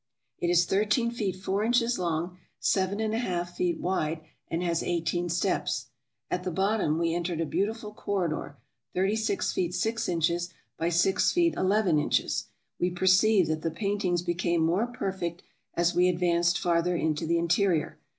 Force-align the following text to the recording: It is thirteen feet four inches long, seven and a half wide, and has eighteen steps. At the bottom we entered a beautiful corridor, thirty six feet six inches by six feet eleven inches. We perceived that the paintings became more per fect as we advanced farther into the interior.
It 0.39 0.49
is 0.49 0.65
thirteen 0.65 1.11
feet 1.11 1.35
four 1.35 1.63
inches 1.63 1.99
long, 1.99 2.39
seven 2.59 2.99
and 2.99 3.13
a 3.13 3.19
half 3.19 3.57
wide, 3.59 4.21
and 4.47 4.63
has 4.63 4.81
eighteen 4.81 5.29
steps. 5.29 5.89
At 6.31 6.43
the 6.43 6.49
bottom 6.49 6.97
we 6.97 7.13
entered 7.13 7.39
a 7.39 7.45
beautiful 7.45 7.93
corridor, 7.93 8.57
thirty 8.95 9.15
six 9.15 9.51
feet 9.53 9.75
six 9.75 10.09
inches 10.09 10.51
by 10.75 10.89
six 10.89 11.31
feet 11.31 11.53
eleven 11.55 11.99
inches. 11.99 12.47
We 12.79 12.89
perceived 12.89 13.51
that 13.51 13.61
the 13.61 13.69
paintings 13.69 14.23
became 14.23 14.65
more 14.65 14.87
per 14.87 15.11
fect 15.13 15.43
as 15.75 15.93
we 15.93 16.09
advanced 16.09 16.57
farther 16.57 16.95
into 16.95 17.27
the 17.27 17.37
interior. 17.37 17.99